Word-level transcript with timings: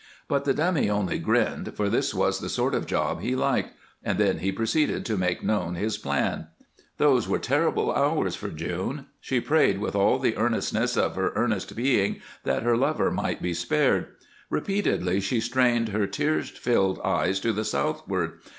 But 0.27 0.45
the 0.45 0.53
Dummy 0.55 0.89
only 0.89 1.19
grinned, 1.19 1.75
for 1.75 1.87
this 1.87 2.11
was 2.11 2.39
the 2.39 2.49
sort 2.49 2.73
of 2.73 2.87
job 2.87 3.21
he 3.21 3.35
liked, 3.35 3.75
and 4.03 4.17
then 4.17 4.39
he 4.39 4.51
proceeded 4.51 5.05
to 5.05 5.15
make 5.15 5.43
known 5.43 5.75
his 5.75 5.95
plan. 5.99 6.47
Those 6.97 7.27
were 7.27 7.37
terrible 7.37 7.93
hours 7.93 8.35
for 8.35 8.47
June. 8.49 9.05
She 9.19 9.39
prayed 9.39 9.77
with 9.77 9.95
all 9.95 10.17
the 10.17 10.37
earnestness 10.37 10.97
of 10.97 11.15
her 11.17 11.33
earnest 11.35 11.75
being 11.75 12.19
that 12.45 12.63
her 12.63 12.75
lover 12.75 13.11
might 13.11 13.43
be 13.43 13.53
spared; 13.53 14.07
repeatedly 14.49 15.19
she 15.19 15.39
strained 15.39 15.89
her 15.89 16.07
tear 16.07 16.41
filled 16.41 16.99
eyes 17.01 17.39
to 17.41 17.53
the 17.53 17.63
southward. 17.63 18.39